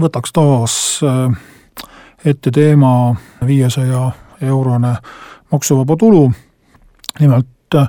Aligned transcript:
võtaks 0.00 0.32
taas 0.34 0.74
äh, 1.04 1.30
ette 2.24 2.50
teema 2.50 3.14
viiesaja 3.46 4.10
eurone 4.42 4.96
maksuvaba 5.52 5.96
tulu. 5.96 6.32
nimelt 7.20 7.74
äh, 7.74 7.88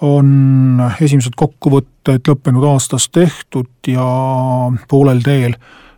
on 0.00 0.82
esimesed 1.00 1.36
kokkuvõtted 1.36 2.28
lõppenud 2.28 2.64
aastast 2.72 3.12
tehtud 3.12 3.68
ja 3.88 4.06
poolel 4.88 5.22
teel 5.24 5.54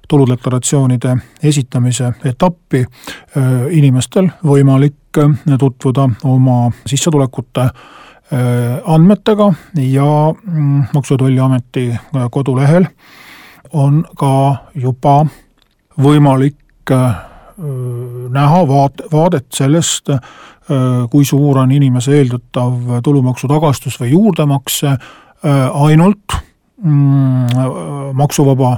tuludeklaratsioonide 0.09 1.17
esitamise 1.43 2.13
etappi 2.25 2.85
äh, 2.85 3.53
inimestel 3.71 4.31
võimalik 4.45 4.95
tutvuda 5.59 6.05
oma 6.25 6.69
sissetulekute 6.87 7.71
andmetega 8.85 9.47
ja 9.81 10.09
mm, 10.45 10.83
Maksu- 10.93 11.15
ja 11.15 11.19
Tolliameti 11.19 11.85
kodulehel 12.31 12.85
on 13.73 14.05
ka 14.17 14.57
juba 14.75 15.23
võimalik 16.03 16.93
äh, 16.93 17.17
näha 18.31 18.61
vaat-, 18.69 19.05
vaadet 19.13 19.47
sellest, 19.55 20.11
äh, 20.11 20.21
kui 21.11 21.25
suur 21.27 21.59
on 21.65 21.73
inimese 21.73 22.17
eeldatav 22.19 23.01
tulumaksu 23.05 23.49
tagastus 23.51 23.99
või 24.01 24.13
juurdemakse 24.15 24.93
äh, 24.93 25.01
ainult 25.75 26.37
mm, 26.83 28.13
maksuvaba 28.19 28.77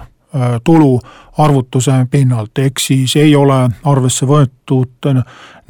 tulu 0.63 0.93
arvutuse 1.43 1.91
pinnalt, 2.07 2.55
ehk 2.63 2.79
siis 2.79 3.17
ei 3.19 3.33
ole 3.35 3.65
arvesse 3.91 4.29
võetud 4.31 5.09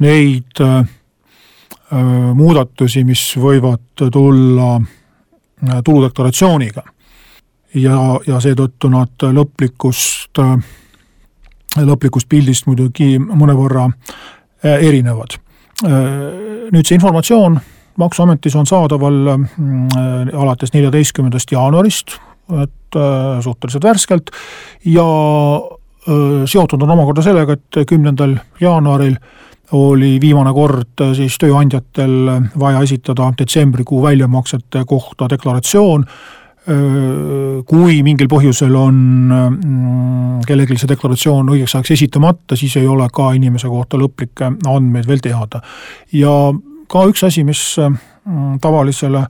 neid 0.05 0.61
muudatusi, 2.37 3.01
mis 3.01 3.23
võivad 3.41 4.03
tulla 4.13 4.75
tuludeklaratsiooniga 5.81 6.83
ja, 7.73 7.97
ja 8.27 8.39
seetõttu 8.43 8.89
nad 8.91 9.27
lõplikust, 9.33 10.41
lõplikust 11.79 12.29
pildist 12.29 12.67
muidugi 12.67 13.15
mõnevõrra 13.19 13.87
äh, 13.87 14.81
erinevad. 14.87 15.37
Äh, 15.85 16.17
nüüd 16.71 16.87
see 16.87 16.99
informatsioon 16.99 17.59
Maksuametis 17.99 18.55
on 18.55 18.65
saadaval 18.65 19.17
alates 20.31 20.71
neljateistkümnendast 20.73 21.51
jaanuarist, 21.51 22.15
et 22.63 22.97
äh, 22.97 23.41
suhteliselt 23.43 23.83
värskelt 23.83 24.31
ja 24.87 25.05
seotud 26.49 26.81
on 26.81 26.91
omakorda 26.95 27.21
sellega, 27.21 27.53
et 27.53 27.77
kümnendal 27.85 28.31
jaanuaril 28.57 29.19
oli 29.77 30.15
viimane 30.23 30.49
kord 30.55 31.03
siis 31.13 31.35
tööandjatel 31.37 32.15
vaja 32.59 32.81
esitada 32.81 33.27
detsembrikuu 33.37 34.01
väljamaksete 34.01 34.81
kohta 34.89 35.27
deklaratsioon 35.29 36.07
kui 36.61 38.01
mingil 38.05 38.27
põhjusel 38.29 38.75
on 38.77 38.97
mm, 39.33 40.41
kellelgi 40.45 40.77
see 40.77 40.91
deklaratsioon 40.91 41.49
õigeks 41.55 41.73
ajaks 41.75 41.95
esitamata, 41.95 42.57
siis 42.57 42.75
ei 42.77 42.85
ole 42.87 43.07
ka 43.13 43.31
inimese 43.33 43.69
kohta 43.71 43.97
lõplikke 43.97 44.51
andmeid 44.69 45.07
veel 45.09 45.23
teada. 45.25 45.61
ja 46.13 46.33
ka 46.87 47.05
üks 47.09 47.25
asi, 47.25 47.43
mis 47.47 47.63
mm, 47.81 48.59
tavalisele 48.61 49.25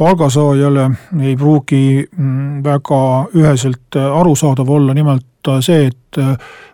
palgasaajale 0.00 0.88
ei 1.20 1.36
pruugi 1.36 2.06
mm, 2.06 2.62
väga 2.64 3.02
üheselt 3.36 4.00
arusaadav 4.00 4.70
olla, 4.70 4.94
nimelt 4.96 5.52
see, 5.60 5.90
et 5.90 6.20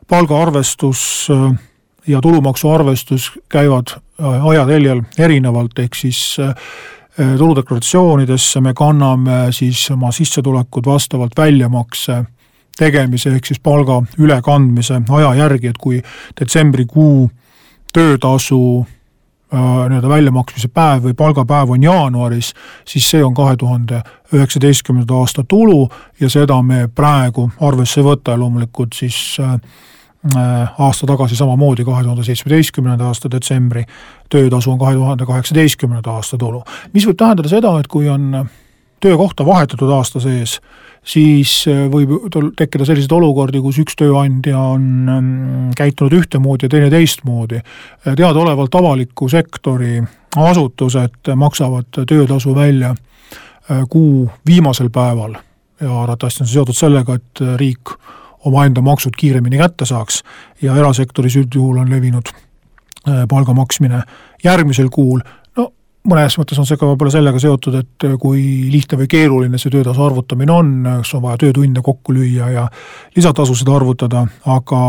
palgaarvestus 0.08 1.00
ja 2.06 2.20
tulumaksuarvestus 2.22 3.32
käivad 3.50 3.96
ajateljel 4.18 5.02
erinevalt, 5.18 5.78
ehk 5.82 5.98
siis 5.98 6.38
Äh, 6.38 6.54
tuludeklaratsioonidesse 7.38 8.60
me 8.60 8.74
kanname 8.74 9.48
siis 9.50 9.90
oma 9.90 10.12
sissetulekud 10.12 10.86
vastavalt 10.86 11.32
väljamakse 11.36 12.22
tegemise 12.78 13.32
ehk 13.34 13.46
siis 13.50 13.60
palga 13.60 14.02
ülekandmise 14.18 15.00
aja 15.08 15.34
järgi, 15.34 15.66
et 15.66 15.78
kui 15.78 15.98
detsembrikuu 16.40 17.30
töötasu 17.92 18.60
äh, 18.78 19.58
nii-öelda 19.58 20.08
väljamaksmise 20.08 20.68
päev 20.68 21.08
või 21.08 21.16
palgapäev 21.18 21.74
on 21.74 21.82
jaanuaris, 21.82 22.52
siis 22.86 23.10
see 23.10 23.24
on 23.24 23.34
kahe 23.34 23.56
tuhande 23.56 24.02
üheksateistkümnenda 24.34 25.18
aasta 25.18 25.44
tulu 25.48 25.88
ja 26.20 26.30
seda 26.30 26.62
me 26.62 26.86
praegu 26.88 27.50
arvesse 27.60 28.00
ei 28.00 28.06
võta 28.12 28.36
ja 28.36 28.42
loomulikult 28.44 28.94
siis 28.94 29.18
Äh, 29.42 29.60
aasta 30.78 31.06
tagasi 31.06 31.36
samamoodi, 31.36 31.84
kahe 31.84 32.02
tuhande 32.02 32.24
seitsmeteistkümnenda 32.26 33.06
aasta 33.06 33.30
detsembri 33.30 33.84
töötasu 34.30 34.72
on 34.72 34.78
kahe 34.78 34.94
tuhande 34.94 35.26
kaheksateistkümnenda 35.26 36.10
aasta 36.10 36.38
tulu. 36.38 36.62
mis 36.92 37.06
võib 37.06 37.16
tähendada 37.16 37.48
seda, 37.48 37.78
et 37.78 37.86
kui 37.86 38.08
on 38.08 38.48
töökohta 39.00 39.46
vahetatud 39.46 39.90
aasta 39.94 40.20
sees, 40.20 40.58
siis 41.04 41.52
äh, 41.70 41.86
võib 41.90 42.16
tekkida 42.58 42.84
selliseid 42.84 43.14
olukordi, 43.14 43.62
kus 43.62 43.78
üks 43.78 43.96
tööandja 43.98 44.58
on 44.58 44.82
mm, 45.06 45.70
käitunud 45.78 46.18
ühtemoodi 46.18 46.66
ja 46.66 46.74
teine 46.74 46.90
teistmoodi. 46.90 47.62
Äh, 47.62 48.14
teadaolevalt 48.14 48.74
avaliku 48.74 49.28
sektori 49.28 50.02
asutused 50.36 51.30
maksavad 51.36 52.02
töötasu 52.06 52.54
välja 52.54 52.94
kuu 53.88 54.30
viimasel 54.46 54.88
päeval 54.90 55.34
ja 55.80 56.02
arvatavasti 56.02 56.42
on 56.42 56.48
see 56.48 56.56
seotud 56.56 56.76
sellega, 56.76 57.18
et 57.18 57.42
riik 57.60 57.92
omaenda 58.44 58.82
maksud 58.84 59.16
kiiremini 59.18 59.58
kätte 59.58 59.86
saaks 59.88 60.22
ja 60.62 60.76
erasektoris 60.76 61.36
üldjuhul 61.40 61.82
on 61.82 61.90
levinud 61.90 62.30
äh, 62.32 63.24
palga 63.28 63.54
maksmine 63.54 64.02
järgmisel 64.44 64.90
kuul, 64.94 65.20
no 65.56 65.72
mõnes 66.08 66.38
mõttes 66.38 66.58
on 66.60 66.66
see 66.68 66.78
ka 66.78 66.86
võib-olla 66.86 67.12
sellega 67.12 67.40
seotud, 67.42 67.78
et 67.80 68.06
äh, 68.06 68.14
kui 68.20 68.42
lihtne 68.72 69.00
või 69.00 69.10
keeruline 69.10 69.60
see 69.60 69.72
töötasu 69.74 70.04
arvutamine 70.06 70.54
on, 70.54 70.74
eks 70.98 71.14
on 71.18 71.24
vaja 71.24 71.40
töötunde 71.44 71.82
kokku 71.84 72.14
lüüa 72.16 72.50
ja 72.54 72.66
lisatasusid 73.16 73.70
arvutada, 73.74 74.26
aga 74.46 74.82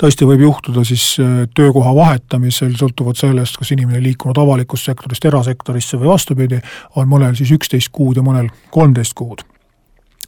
tõesti 0.00 0.28
võib 0.28 0.44
juhtuda 0.48 0.84
siis 0.88 1.06
äh, 1.22 1.46
töökoha 1.54 1.94
vahetamisel, 1.96 2.76
sõltuvalt 2.80 3.20
sellest, 3.20 3.56
kas 3.60 3.72
inimene 3.76 4.02
liikunud 4.04 4.38
avalikust 4.42 4.90
sektorist 4.90 5.24
erasektorisse 5.32 6.00
või 6.00 6.12
vastupidi, 6.12 6.60
on 6.96 7.08
mõnel 7.08 7.38
siis 7.38 7.54
üksteist 7.56 7.92
kuud 7.92 8.20
ja 8.20 8.26
mõnel 8.26 8.52
kolmteist 8.70 9.16
kuud 9.18 9.46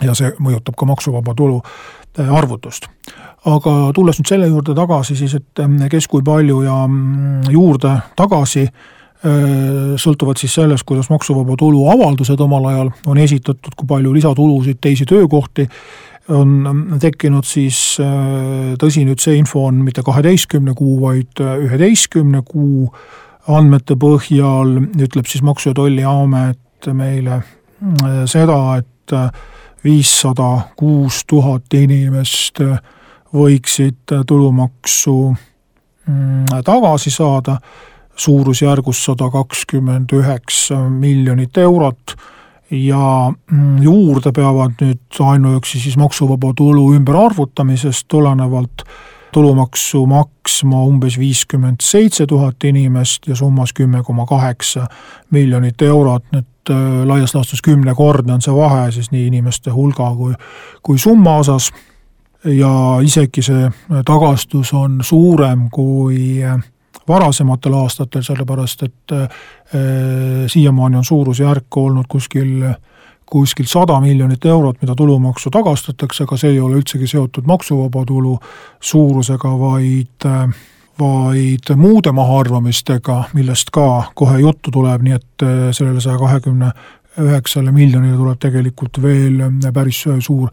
ja 0.02 0.14
see 0.16 0.32
mõjutab 0.42 0.76
ka 0.78 0.88
maksuvaba 0.88 1.34
tulu 1.36 1.60
äh, 1.60 2.30
arvutust. 2.32 2.88
aga 3.44 3.72
tulles 3.94 4.18
nüüd 4.18 4.30
selle 4.30 4.48
juurde 4.48 4.74
tagasi 4.74 5.16
siis, 5.18 5.36
et 5.38 5.62
äh, 5.62 5.88
kes 5.90 6.08
kui 6.10 6.24
palju 6.24 6.62
ja 6.64 6.80
mm, 6.86 7.50
juurde 7.52 7.92
tagasi, 8.16 8.64
äh, 8.64 9.94
sõltuvalt 10.00 10.40
siis 10.42 10.54
sellest, 10.54 10.86
kuidas 10.88 11.10
maksuvaba 11.12 11.56
tulu 11.60 11.86
avaldused 11.92 12.40
omal 12.40 12.70
ajal 12.72 12.90
on 13.06 13.20
esitatud, 13.22 13.76
kui 13.76 13.86
palju 13.86 14.14
lisatulusid, 14.16 14.80
teisi 14.80 15.06
töökohti 15.06 15.68
on 16.34 16.48
mm, 16.64 16.98
tekkinud, 17.02 17.44
siis 17.44 17.98
tõsi, 18.80 19.04
nüüd 19.04 19.20
see 19.20 19.36
info 19.36 19.66
on 19.68 19.82
mitte 19.84 20.02
kaheteistkümne 20.02 20.72
kuu, 20.74 20.96
vaid 21.02 21.42
üheteistkümne 21.44 22.40
kuu 22.48 22.88
andmete 23.52 23.92
põhjal 24.00 24.78
ütleb 25.04 25.28
siis 25.28 25.44
Maksu- 25.44 25.74
ja 25.74 25.76
Tolliamet 25.76 26.88
meile 26.96 27.42
seda, 28.30 28.56
et 28.78 29.12
viissada 29.84 30.68
kuus 30.76 31.22
tuhat 31.26 31.74
inimest 31.74 32.60
võiksid 33.34 34.14
tulumaksu 34.26 35.16
mm, 36.06 36.62
tagasi 36.64 37.10
saada. 37.10 37.58
Suurusjärgus 38.14 39.00
sada 39.08 39.26
kakskümmend 39.30 40.12
üheksa 40.14 40.84
miljonit 40.88 41.58
eurot. 41.58 42.14
Ja 42.70 43.32
mm, 43.50 43.82
juurde 43.82 44.32
peavad 44.32 44.78
nüüd 44.80 45.18
ainuüksi 45.20 45.80
siis 45.82 45.96
maksuvaba 45.98 46.52
tulu 46.56 46.92
ümberarvutamisest 46.94 48.06
tulenevalt 48.08 48.86
tulumaksu 49.34 50.06
maksma 50.06 50.84
umbes 50.86 51.18
viiskümmend 51.18 51.82
seitse 51.82 52.26
tuhat 52.26 52.64
inimest 52.64 53.26
ja 53.26 53.34
summas 53.36 53.72
kümme 53.74 54.02
koma 54.06 54.26
kaheksa 54.30 54.86
miljonit 55.34 55.82
eurot, 55.82 56.24
nüüd 56.32 56.46
äh, 56.46 56.53
laias 57.04 57.34
laastus 57.34 57.62
kümnekordne 57.62 58.34
on 58.34 58.42
see 58.42 58.54
vahe 58.54 58.90
siis 58.92 59.10
nii 59.12 59.26
inimeste 59.26 59.70
hulga 59.70 60.10
kui, 60.16 60.34
kui 60.82 60.98
summa 60.98 61.36
osas. 61.42 61.72
Ja 62.44 63.00
isegi 63.00 63.42
see 63.42 63.68
tagastus 64.04 64.74
on 64.76 64.98
suurem 65.02 65.70
kui 65.72 66.42
äh, 66.44 66.58
varasematel 67.08 67.74
aastatel, 67.78 68.22
sellepärast 68.22 68.82
et 68.82 69.14
äh, 69.16 69.28
siiamaani 70.46 71.00
on 71.00 71.04
suurusjärk 71.04 71.76
olnud 71.76 72.04
kuskil 72.08 72.74
kuskilt 73.26 73.68
sada 73.68 74.00
miljonit 74.00 74.44
eurot, 74.44 74.76
mida 74.82 74.94
tulumaksu 74.94 75.50
tagastatakse, 75.50 76.24
aga 76.24 76.36
see 76.36 76.52
ei 76.52 76.60
ole 76.60 76.76
üldsegi 76.78 77.08
seotud 77.08 77.48
maksuvaba 77.48 78.04
tulu 78.06 78.36
suurusega, 78.80 79.52
vaid 79.58 80.28
vaid 81.00 81.70
muude 81.76 82.12
mahaarvamistega, 82.12 83.24
millest 83.34 83.70
ka 83.74 84.10
kohe 84.14 84.38
juttu 84.40 84.70
tuleb, 84.70 85.02
nii 85.02 85.16
et 85.16 85.46
sellele 85.74 86.00
saja 86.00 86.18
kahekümne 86.18 86.70
üheksale 87.20 87.70
miljonile 87.72 88.16
tuleb 88.18 88.38
tegelikult 88.42 89.02
veel 89.02 89.42
päris 89.74 90.04
suur 90.22 90.50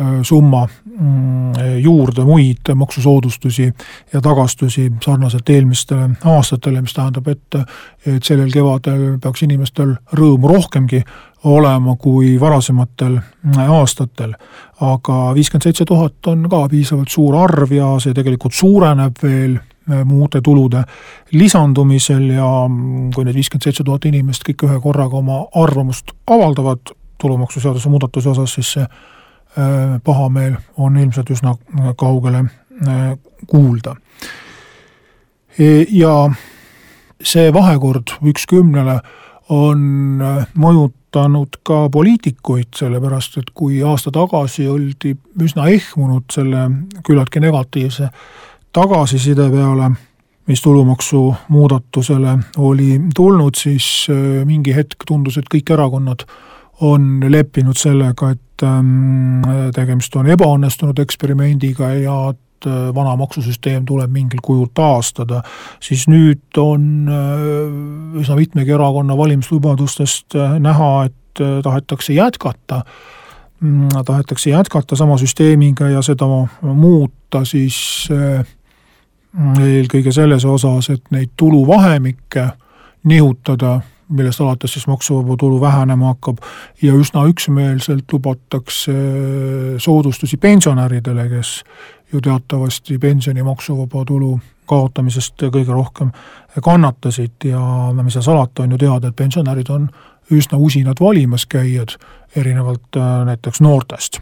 Äh, 0.00 0.22
summa 0.22 0.68
mm, 1.00 1.52
juurde 1.78 2.24
muid 2.24 2.74
maksusoodustusi 2.74 3.72
ja 4.12 4.20
tagastusi 4.20 4.92
sarnaselt 5.02 5.48
eelmistele 5.50 6.10
aastatele, 6.24 6.80
mis 6.80 6.94
tähendab, 6.94 7.26
et 7.28 7.58
et 8.06 8.22
sellel 8.22 8.52
kevadel 8.54 9.18
peaks 9.20 9.42
inimestel 9.42 9.96
rõõmu 10.14 10.52
rohkemgi 10.52 11.02
olema 11.50 11.96
kui 11.98 12.36
varasematel 12.40 13.18
aastatel. 13.66 14.32
aga 14.80 15.18
viiskümmend 15.34 15.66
seitse 15.68 15.84
tuhat 15.84 16.26
on 16.26 16.46
ka 16.48 16.68
piisavalt 16.68 17.08
suur 17.08 17.36
arv 17.42 17.72
ja 17.72 17.90
see 17.98 18.14
tegelikult 18.14 18.54
suureneb 18.54 19.18
veel 19.22 19.58
muude 20.04 20.40
tulude 20.44 20.82
lisandumisel 21.32 22.26
ja 22.34 22.48
kui 23.14 23.24
need 23.24 23.34
viiskümmend 23.34 23.64
seitse 23.64 23.84
tuhat 23.84 24.04
inimest 24.06 24.44
kõik 24.46 24.66
ühe 24.68 24.76
korraga 24.82 25.16
oma 25.18 25.40
arvamust 25.56 26.12
avaldavad 26.30 26.92
tulumaksuseaduse 27.20 27.88
muudatuse 27.88 28.30
osas, 28.30 28.54
siis 28.58 28.74
see 28.76 28.86
Äh, 29.58 30.00
pahameel 30.04 30.54
on 30.76 30.96
ilmselt 30.96 31.30
üsna 31.34 31.50
äh, 31.50 31.88
kaugele 31.98 32.44
äh, 32.86 33.16
kuulda. 33.50 33.96
E, 35.58 35.86
ja 35.90 36.30
see 37.18 37.48
vahekord 37.52 38.14
üks 38.30 38.46
kümnele 38.46 39.00
on 39.50 39.82
mõjutanud 40.54 41.58
ka 41.66 41.80
poliitikuid, 41.90 42.70
sellepärast 42.78 43.40
et 43.42 43.50
kui 43.50 43.80
aasta 43.82 44.12
tagasi 44.14 44.68
oldi 44.70 45.16
üsna 45.42 45.66
ehmunud 45.74 46.30
selle 46.30 46.68
küllaltki 47.02 47.42
negatiivse 47.42 48.06
tagasiside 48.72 49.50
peale, 49.50 49.90
mis 50.46 50.62
tulumaksu 50.62 51.34
muudatusele 51.48 52.38
oli 52.58 53.00
tulnud, 53.14 53.54
siis 53.54 54.06
mingi 54.44 54.74
hetk 54.74 55.04
tundus, 55.06 55.38
et 55.38 55.50
kõik 55.52 55.72
erakonnad 55.74 56.24
on 56.80 57.20
leppinud 57.28 57.76
sellega, 57.76 58.30
et 58.30 58.64
ähm, 58.64 59.42
tegemist 59.76 60.16
on 60.16 60.28
ebaõnnestunud 60.32 61.00
eksperimendiga 61.02 61.92
ja 62.00 62.16
äh, 62.30 62.80
vana 62.96 63.14
maksusüsteem 63.20 63.84
tuleb 63.88 64.12
mingil 64.14 64.40
kujul 64.44 64.70
taastada, 64.74 65.42
siis 65.82 66.06
nüüd 66.10 66.60
on 66.60 67.08
äh, 67.08 68.20
üsna 68.22 68.38
mitmegi 68.38 68.76
erakonna 68.76 69.16
valimislubadustest 69.18 70.38
äh, 70.38 70.58
näha, 70.62 70.92
et 71.10 71.16
tahetakse 71.62 72.12
jätkata, 72.12 72.80
mm, 73.60 74.00
tahetakse 74.04 74.50
jätkata 74.50 74.96
sama 74.98 75.14
süsteemiga 75.20 75.88
ja 75.88 76.02
seda 76.02 76.26
muuta 76.60 77.44
siis 77.46 78.08
eelkõige 79.60 80.12
selles 80.12 80.44
osas, 80.44 80.90
et 80.90 81.10
neid 81.10 81.30
tuluvahemikke 81.36 82.48
nihutada 83.04 83.80
millest 84.10 84.40
alates 84.40 84.72
siis 84.72 84.86
maksuvaba 84.86 85.36
tulu 85.38 85.60
vähenema 85.60 86.06
hakkab 86.06 86.38
ja 86.82 86.94
üsna 86.94 87.24
üksmeelselt 87.30 88.12
lubatakse 88.12 88.92
soodustusi 89.78 90.36
pensionäridele, 90.36 91.28
kes 91.28 91.52
ju 92.12 92.20
teatavasti 92.20 92.98
pensioni 92.98 93.42
maksuvaba 93.42 94.04
tulu 94.04 94.38
kaotamisest 94.66 95.46
kõige 95.50 95.72
rohkem 95.74 96.10
kannatasid 96.62 97.46
ja 97.50 97.60
mis 98.02 98.14
seal 98.14 98.26
salata, 98.26 98.62
on 98.62 98.74
ju 98.74 98.78
teada, 98.78 99.10
et 99.10 99.16
pensionärid 99.16 99.70
on 99.70 99.88
üsna 100.30 100.58
usinad 100.58 101.00
valimas 101.00 101.46
käijad, 101.46 101.96
erinevalt 102.36 102.96
äh, 102.96 103.24
näiteks 103.26 103.60
noortest. 103.60 104.20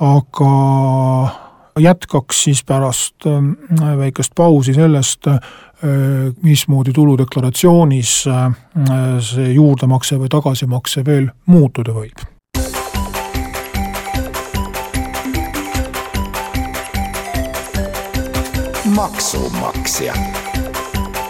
aga 0.00 0.52
jätkaks 1.78 2.44
siis 2.44 2.64
pärast 2.64 3.26
äh, 3.26 3.98
väikest 3.98 4.32
pausi 4.36 4.74
sellest, 4.74 5.26
äh, 5.26 5.40
mismoodi 6.42 6.92
tuludeklaratsioonis 6.92 8.24
äh, 8.26 8.52
see 9.20 9.52
juurdemakse 9.52 10.18
või 10.18 10.28
tagasimakse 10.28 11.04
veel 11.04 11.30
muutuda 11.46 11.92
võib. 11.96 12.28
maksumaksja 18.92 20.14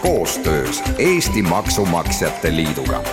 koostöös 0.01 0.83
Eesti 0.97 1.41
Maksumaksjate 1.41 2.55
Liiduga 2.55 3.03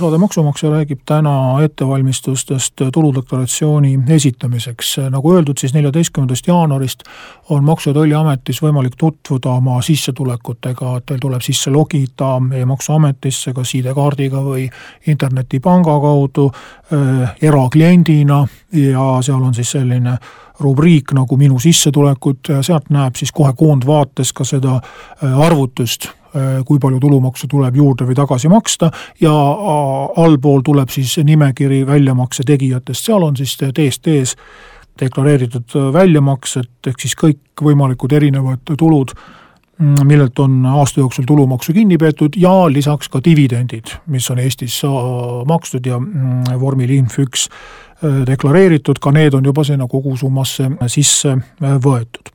saade 0.00 0.18
Maksumaksja 0.18 0.70
räägib 0.70 1.00
täna 1.06 1.62
ettevalmistustest 1.62 2.74
tuludeklaratsiooni 2.92 3.98
esitamiseks. 4.08 4.96
nagu 5.10 5.32
öeldud, 5.32 5.58
siis 5.58 5.74
neljateistkümnendast 5.74 6.46
jaanuarist 6.46 7.02
on 7.48 7.64
Maksu- 7.64 7.90
ja 7.90 7.94
Tolliametis 7.94 8.62
võimalik 8.62 8.96
tutvuda 8.98 9.50
oma 9.50 9.82
sissetulekutega, 9.82 11.00
teil 11.06 11.18
tuleb 11.20 11.40
sisse 11.40 11.70
logida 11.70 12.36
e-maksuametisse 12.52 13.52
kas 13.52 13.74
ID-kaardiga 13.74 14.42
või 14.44 14.68
internetipanga 15.06 16.00
kaudu 16.00 16.50
äh, 16.52 17.34
erakliendina 17.42 18.46
ja 18.72 19.06
seal 19.20 19.42
on 19.42 19.54
siis 19.54 19.70
selline 19.70 20.18
rubriik 20.60 21.12
nagu 21.12 21.36
minu 21.36 21.58
sissetulekud, 21.58 22.52
sealt 22.60 22.90
näeb 22.90 23.16
siis 23.16 23.32
kohe 23.32 23.52
koondvaates 23.56 24.32
ka 24.32 24.44
seda 24.44 24.76
äh, 24.76 25.40
arvutust 25.40 26.08
kui 26.68 26.78
palju 26.82 26.98
tulumaksu 27.00 27.48
tuleb 27.48 27.76
juurde 27.76 28.04
või 28.04 28.16
tagasi 28.18 28.48
maksta 28.52 28.90
ja 29.20 29.32
allpool 29.32 30.60
tuleb 30.64 30.90
siis 30.92 31.16
nimekiri 31.24 31.86
väljamakse 31.86 32.44
tegijatest, 32.46 33.08
seal 33.08 33.24
on 33.24 33.36
siis 33.36 33.56
teest 33.56 34.08
ees 34.12 34.36
deklareeritud 35.00 35.76
väljamaksed, 35.92 36.70
ehk 36.86 37.02
siis 37.02 37.16
kõikvõimalikud 37.20 38.12
erinevad 38.16 38.62
tulud, 38.78 39.12
mm, 39.78 40.06
millelt 40.08 40.38
on 40.40 40.62
aasta 40.66 41.00
jooksul 41.00 41.26
tulumaksu 41.28 41.74
kinni 41.76 41.98
peetud 42.00 42.36
ja 42.40 42.52
lisaks 42.72 43.10
ka 43.12 43.20
dividendid, 43.24 43.96
mis 44.06 44.30
on 44.30 44.40
Eestis 44.42 44.80
makstud 45.48 45.86
ja 45.86 45.98
mm, 46.00 46.56
vormil 46.60 46.94
inf 46.96 47.18
üks 47.22 47.48
äh, 47.48 48.22
deklareeritud, 48.28 49.00
ka 49.02 49.12
need 49.12 49.36
on 49.36 49.44
juba 49.44 49.64
sinna 49.64 49.88
kogusummasse 49.90 50.70
sisse 50.92 51.36
äh, 51.36 51.76
võetud 51.76 52.32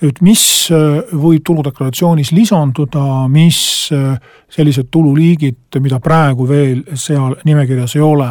nüüd 0.00 0.20
mis 0.24 0.42
äh, 0.72 1.00
võib 1.12 1.44
tuludeklaratsioonis 1.44 2.32
lisanduda, 2.32 3.26
mis 3.32 3.60
äh, 3.94 4.14
sellised 4.52 4.88
tululiigid, 4.92 5.80
mida 5.84 6.00
praegu 6.02 6.46
veel 6.48 6.82
seal 6.98 7.36
nimekirjas 7.46 7.96
ei 7.98 8.04
ole, 8.04 8.30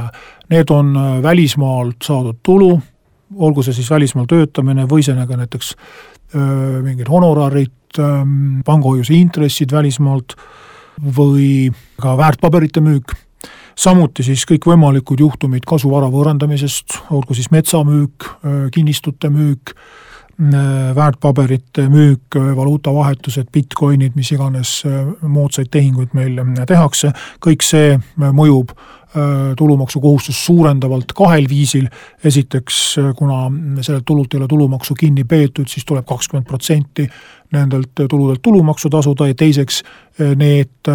need 0.50 0.74
on 0.74 0.95
äh, 0.98 1.12
välismaalt 1.25 2.01
saadud 2.06 2.39
tulu, 2.45 2.71
olgu 3.38 3.66
see 3.66 3.77
siis 3.77 3.92
välismaal 3.94 4.25
töötamine 4.30 4.88
või 4.89 5.06
sellega 5.06 5.38
näiteks 5.38 5.75
mingid 6.30 7.07
honorarid, 7.10 7.98
ähm, 7.98 8.59
pangahoiuse 8.66 9.16
intressid 9.18 9.71
välismaalt 9.73 10.35
või 11.18 11.71
ka 11.97 12.14
väärtpaberite 12.18 12.83
müük. 12.85 13.16
Samuti 13.73 14.21
siis 14.28 14.44
kõikvõimalikud 14.45 15.23
juhtumid 15.23 15.66
kasuvara 15.66 16.06
võõrandamisest, 16.14 16.99
olgu 17.18 17.33
siis 17.33 17.49
metsamüük, 17.49 18.28
kinnistute 18.76 19.31
müük 19.33 19.73
väärtpaberite 20.95 21.89
müük, 21.89 22.35
äh, 22.35 22.55
valuutavahetused, 22.55 23.47
Bitcoinid, 23.51 24.11
mis 24.15 24.31
iganes 24.31 24.83
äh, 24.85 25.07
moodsaid 25.21 25.67
tehinguid 25.71 26.13
meil 26.13 26.39
tehakse, 26.67 27.11
kõik 27.43 27.65
see 27.65 27.99
mõjub 28.17 28.75
tulumaksukohustust 29.57 30.43
suurendavalt 30.45 31.15
kahel 31.17 31.47
viisil, 31.49 31.87
esiteks 32.21 32.75
kuna 33.17 33.47
sellelt 33.81 34.05
tulult 34.05 34.35
ei 34.35 34.37
ole 34.37 34.47
tulumaksu 34.47 34.93
kinni 34.93 35.23
peetud, 35.25 35.65
siis 35.65 35.81
tuleb 35.81 36.05
kakskümmend 36.05 36.45
protsenti 36.45 37.07
nendelt 37.57 38.03
tuludelt 38.05 38.43
tulumaksu 38.45 38.91
tasuda 38.93 39.31
ja 39.31 39.33
teiseks 39.33 39.81
need 40.37 40.93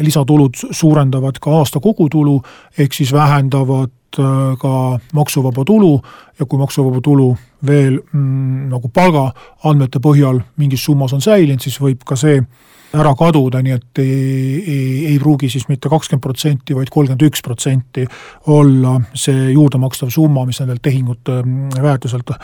lisatulud 0.00 0.54
suurendavad 0.70 1.38
ka 1.42 1.58
aasta 1.58 1.80
kogutulu, 1.80 2.40
ehk 2.78 2.94
siis 2.94 3.12
vähendavad 3.12 3.92
ka 4.16 4.98
maksuvaba 5.12 5.64
tulu 5.64 6.00
ja 6.38 6.46
kui 6.46 6.58
maksuvaba 6.58 7.00
tulu 7.04 7.34
veel 7.66 7.98
mm, 8.12 8.68
nagu 8.70 8.88
palgaandmete 8.88 10.00
põhjal 10.00 10.40
mingis 10.56 10.84
summas 10.84 11.12
on 11.12 11.20
säilinud, 11.20 11.60
siis 11.60 11.76
võib 11.80 12.04
ka 12.06 12.16
see 12.16 12.38
ära 12.96 13.12
kaduda, 13.18 13.60
nii 13.64 13.74
et 13.74 14.00
ei, 14.00 14.62
ei, 14.62 14.86
ei 15.10 15.18
pruugi 15.20 15.50
siis 15.52 15.66
mitte 15.68 15.90
kakskümmend 15.92 16.22
protsenti, 16.22 16.76
vaid 16.76 16.88
kolmkümmend 16.92 17.26
üks 17.28 17.42
protsenti 17.44 18.06
olla 18.54 18.94
see 19.12 19.50
juurdemakstav 19.52 20.08
summa, 20.14 20.46
mis 20.48 20.62
nendelt 20.62 20.84
tehingute 20.86 21.42
mm, 21.42 21.76
väärtuselt 21.82 22.32
äh, 22.32 22.40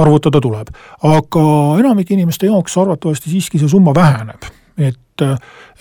arvutada 0.00 0.42
tuleb. 0.42 0.74
aga 1.02 1.46
enamike 1.78 2.16
inimeste 2.16 2.50
jaoks 2.50 2.78
arvatavasti 2.82 3.30
siiski 3.30 3.62
see 3.62 3.70
summa 3.70 3.94
väheneb 3.94 4.50
et, 4.78 5.22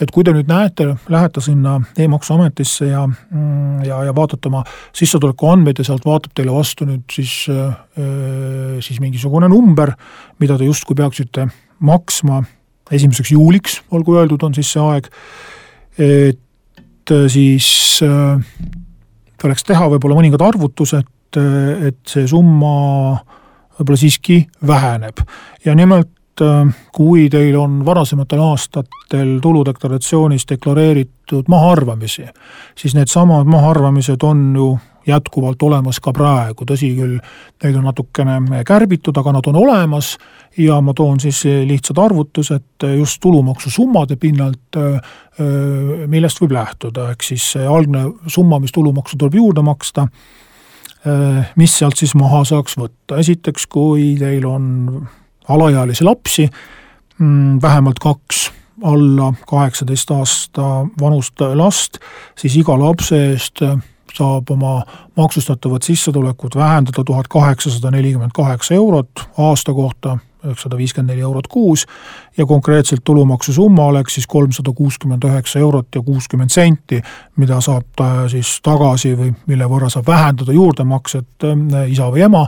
et 0.02 0.12
kui 0.14 0.24
te 0.26 0.34
nüüd 0.36 0.50
näete, 0.50 0.92
lähete 1.10 1.42
sinna 1.42 1.80
e-maksuametisse 1.98 2.90
ja, 2.92 3.08
ja, 3.88 4.02
ja 4.08 4.16
vaatate 4.16 4.52
oma 4.52 4.64
sissetulekuandmeid 4.96 5.82
ja 5.82 5.88
sealt 5.88 6.06
vaatab 6.06 6.36
teile 6.38 6.54
vastu 6.54 6.86
nüüd 6.90 7.06
siis, 7.12 7.48
siis 8.86 9.02
mingisugune 9.02 9.50
number, 9.50 9.96
mida 10.44 10.58
te 10.60 10.70
justkui 10.70 10.98
peaksite 11.00 11.48
maksma 11.84 12.44
esimeseks 12.94 13.34
juuliks, 13.34 13.80
olgu 13.92 14.20
öeldud, 14.20 14.44
on 14.46 14.54
siis 14.54 14.70
see 14.76 14.84
aeg, 14.84 15.10
et 15.98 17.14
siis 17.34 17.68
tuleks 19.42 19.66
teha 19.68 19.90
võib-olla 19.96 20.20
mõningad 20.20 20.44
arvutused, 20.46 21.10
et 21.34 22.02
see 22.08 22.28
summa 22.30 22.76
võib-olla 23.80 24.00
siiski 24.00 24.44
väheneb. 24.68 25.24
Ja 25.66 25.74
nimelt 25.76 26.12
kui 26.94 27.28
teil 27.30 27.56
on 27.60 27.82
varasematel 27.86 28.40
aastatel 28.42 29.36
tuludeklaratsioonis 29.42 30.48
deklareeritud 30.50 31.46
mahaarvamisi, 31.48 32.26
siis 32.78 32.96
needsamad 32.98 33.46
mahaarvamised 33.46 34.24
on 34.24 34.56
ju 34.56 34.72
jätkuvalt 35.08 35.64
olemas 35.64 36.00
ka 36.00 36.14
praegu, 36.16 36.66
tõsi 36.68 36.94
küll, 36.96 37.18
neid 37.64 37.76
on 37.76 37.84
natukene 37.90 38.64
kärbitud, 38.66 39.18
aga 39.20 39.34
nad 39.36 39.48
on 39.52 39.58
olemas. 39.60 40.14
Ja 40.58 40.78
ma 40.86 40.94
toon 40.94 41.20
siis 41.20 41.42
lihtsad 41.68 41.98
arvutused 42.00 42.86
just 42.98 43.20
tulumaksusummade 43.22 44.16
pinnalt, 44.22 44.78
millest 46.08 46.40
võib 46.44 46.54
lähtuda, 46.56 47.10
ehk 47.12 47.26
siis 47.26 47.52
see 47.56 47.66
algne 47.68 48.06
summa, 48.28 48.62
mis 48.64 48.72
tulumaksu 48.72 49.18
tuleb 49.18 49.36
juurde 49.42 49.66
maksta, 49.66 50.08
mis 51.60 51.76
sealt 51.78 52.00
siis 52.00 52.16
maha 52.16 52.46
saaks 52.48 52.78
võtta, 52.80 53.20
esiteks 53.20 53.68
kui 53.68 54.14
teil 54.22 54.46
on 54.48 54.70
alaealisi 55.50 56.04
lapsi, 56.04 56.50
mm, 57.20 57.62
vähemalt 57.62 58.00
kaks 58.00 58.52
alla 58.84 59.34
kaheksateist 59.48 60.12
aasta 60.12 60.62
vanust 61.02 61.42
last, 61.54 61.98
siis 62.36 62.56
iga 62.58 62.78
lapse 62.80 63.20
eest 63.32 63.62
saab 64.14 64.50
oma 64.54 64.84
maksustatavat 65.18 65.84
sissetulekut 65.84 66.56
vähendada 66.56 67.04
tuhat 67.04 67.28
kaheksasada 67.28 67.92
nelikümmend 67.92 68.32
kaheksa 68.36 68.74
eurot 68.74 69.24
aasta 69.38 69.74
kohta, 69.74 70.18
üheksasada 70.46 70.78
viiskümmend 70.78 71.14
neli 71.14 71.22
eurot 71.22 71.48
kuus, 71.48 71.86
ja 72.38 72.46
konkreetselt 72.46 73.02
tulumaksusumma 73.04 73.86
oleks 73.86 74.14
siis 74.14 74.28
kolmsada 74.28 74.72
kuuskümmend 74.76 75.24
üheksa 75.24 75.60
eurot 75.60 75.88
ja 75.96 76.02
kuuskümmend 76.02 76.54
senti, 76.54 77.02
mida 77.38 77.62
saab 77.62 77.90
ta 77.96 78.30
siis 78.30 78.60
tagasi 78.64 79.16
või 79.18 79.34
mille 79.48 79.70
võrra 79.70 79.90
saab 79.90 80.08
vähendada 80.08 80.54
juurdemakset 80.54 81.50
äh, 81.50 81.86
isa 81.92 82.12
või 82.14 82.28
ema, 82.28 82.46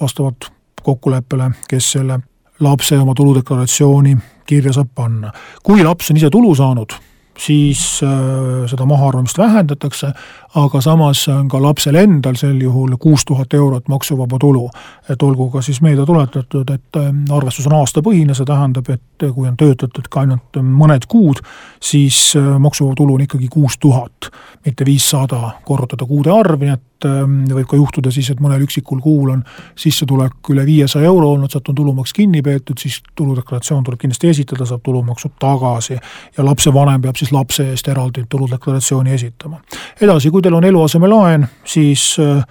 vastavalt 0.00 0.50
kokkuleppele, 0.86 1.50
kes 1.68 1.92
selle 1.96 2.20
lapse 2.60 2.98
oma 2.98 3.14
tuludeklaratsiooni 3.14 4.16
kirja 4.46 4.72
saab 4.76 4.94
panna. 4.94 5.32
kui 5.62 5.84
laps 5.84 6.10
on 6.10 6.20
ise 6.20 6.30
tulu 6.30 6.54
saanud, 6.54 6.94
siis 7.38 7.82
äh, 8.06 8.64
seda 8.70 8.86
mahaarvamist 8.86 9.38
vähendatakse, 9.38 10.12
aga 10.56 10.80
samas 10.80 11.26
on 11.28 11.48
ka 11.52 11.60
lapsel 11.62 11.98
endal 12.00 12.36
sel 12.40 12.56
juhul 12.62 12.96
kuus 13.00 13.24
tuhat 13.28 13.54
eurot 13.54 13.88
maksuvaba 13.88 14.38
tulu. 14.40 14.68
et 15.10 15.22
olgu 15.22 15.50
ka 15.50 15.62
siis 15.62 15.80
meelde 15.80 16.06
tuletatud, 16.06 16.70
et 16.70 16.96
äh, 16.96 17.12
arvestus 17.30 17.66
on 17.66 17.76
aastapõhine, 17.80 18.34
see 18.34 18.48
tähendab, 18.48 18.88
et 18.90 19.26
kui 19.34 19.48
on 19.48 19.56
töötatud 19.56 20.08
ka 20.10 20.24
ainult 20.24 20.58
mõned 20.62 21.06
kuud, 21.08 21.42
siis 21.80 22.32
äh, 22.36 22.56
maksuvaba 22.58 22.96
tulu 22.96 23.14
on 23.14 23.26
ikkagi 23.26 23.48
kuus 23.52 23.78
tuhat, 23.78 24.30
mitte 24.66 24.84
viissada 24.84 25.52
korrutada 25.64 26.06
kuude 26.06 26.32
arv, 26.32 26.60
nii 26.60 26.74
et 26.74 26.96
võib 27.04 27.66
ka 27.68 27.76
juhtuda 27.76 28.10
siis, 28.10 28.30
et 28.30 28.40
mõnel 28.40 28.62
üksikul 28.64 29.00
kuul 29.04 29.30
on 29.34 29.42
sissetulek 29.78 30.50
üle 30.52 30.64
viiesaja 30.66 31.06
euro 31.10 31.32
olnud, 31.34 31.50
sealt 31.52 31.68
on 31.68 31.76
tulumaks 31.76 32.12
kinni 32.16 32.42
peetud, 32.42 32.78
siis 32.80 33.02
tuludeklaratsioon 33.14 33.84
tuleb 33.84 34.00
kindlasti 34.00 34.30
esitada, 34.32 34.66
saab 34.66 34.82
tulumaksu 34.84 35.30
tagasi 35.40 35.96
ja 35.96 36.44
lapsevanem 36.44 37.02
peab 37.02 37.20
siis 37.20 37.32
lapse 37.32 37.68
eest 37.70 37.88
eraldi 37.92 38.24
tuludeklaratsiooni 38.28 39.12
esitama. 39.12 39.60
edasi, 40.00 40.30
kui 40.30 40.42
teil 40.46 40.54
on 40.54 40.64
eluasemelaen, 40.64 41.48
siis 41.64 42.16
äh, 42.20 42.44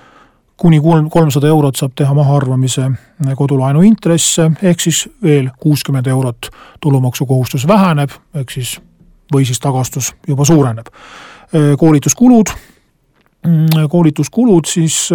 kuni 0.57 0.81
kolm, 0.81 1.09
kolmsada 1.09 1.47
eurot 1.47 1.77
saab 1.79 1.93
teha 1.95 2.13
mahaarvamise 2.13 2.81
äh, 2.83 3.35
kodulaenu 3.37 3.85
intresse, 3.87 4.49
ehk 4.63 4.83
siis 4.83 5.05
veel 5.23 5.47
kuuskümmend 5.59 6.07
eurot 6.11 6.49
tulumaksukohustus 6.83 7.67
väheneb, 7.67 8.11
ehk 8.35 8.51
siis 8.51 8.75
või 9.33 9.47
siis 9.47 9.61
tagastus 9.63 10.11
juba 10.27 10.45
suureneb. 10.45 10.91
Äh, 10.91 11.71
koolituskulud, 11.79 12.51
mm, 13.47 13.87
koolituskulud 13.89 14.67
siis 14.67 15.07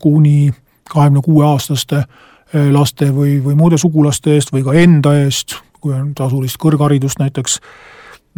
kuni 0.00 0.48
kahekümne 0.88 1.20
kuue 1.24 1.44
aastaste 1.44 2.06
laste 2.72 3.10
või, 3.12 3.36
või 3.44 3.52
muude 3.54 3.76
sugulaste 3.76 4.32
eest 4.38 4.54
või 4.54 4.64
ka 4.64 4.72
enda 4.80 5.12
eest, 5.26 5.58
kui 5.80 5.92
on 5.92 6.14
tasulist 6.16 6.56
kõrgharidust 6.56 7.20
näiteks 7.20 7.60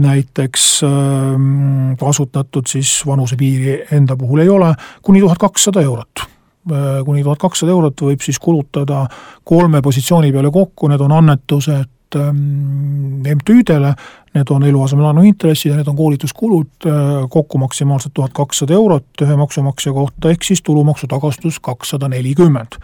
näiteks 0.00 0.82
ähm, 0.84 1.92
kasutatud, 2.00 2.66
siis 2.68 3.00
vanusepiiri 3.06 3.84
enda 3.92 4.16
puhul 4.16 4.44
ei 4.44 4.48
ole, 4.48 4.74
kuni 5.02 5.20
tuhat 5.20 5.38
kakssada 5.38 5.80
eurot. 5.80 6.24
Äh, 6.72 7.04
kuni 7.04 7.22
tuhat 7.22 7.38
kakssada 7.40 7.72
eurot 7.72 8.02
võib 8.04 8.24
siis 8.24 8.38
kulutada 8.38 9.06
kolme 9.44 9.82
positsiooni 9.82 10.32
peale 10.32 10.50
kokku, 10.52 10.90
need 10.90 11.00
on 11.00 11.12
annetused 11.16 12.16
ähm, 12.16 13.22
MTÜ-dele, 13.24 13.94
need 14.34 14.52
on 14.52 14.66
eluasemelaenu 14.68 15.24
intressid 15.28 15.72
ja 15.72 15.78
need 15.78 15.88
on 15.88 15.96
koolituskulud, 15.96 16.72
äh, 16.86 17.14
kokku 17.30 17.58
maksimaalselt 17.58 18.14
tuhat 18.14 18.36
kakssada 18.36 18.76
eurot 18.76 19.24
ühe 19.24 19.36
maksumaksja 19.40 19.92
kohta, 19.96 20.30
ehk 20.30 20.44
siis 20.44 20.62
tulumaksu 20.62 21.08
tagastus 21.08 21.60
kakssada 21.60 22.08
nelikümmend. 22.12 22.80